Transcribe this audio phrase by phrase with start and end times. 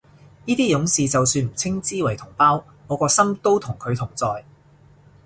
[0.45, 4.43] 呢啲勇士就算唔稱之為同胞，我個心都同佢同在